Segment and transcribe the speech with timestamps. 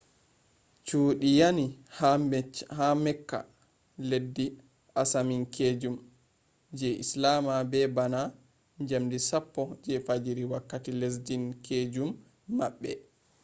[0.85, 1.65] cuudi yani
[2.77, 3.39] ha mecca
[4.09, 4.45] leddi
[5.01, 5.95] asaminkeejum
[6.77, 8.19] je islama be bana
[8.81, 12.09] njamdi 10 je fajjiri wakkati lesdin-keejum
[12.57, 12.91] maɓɓe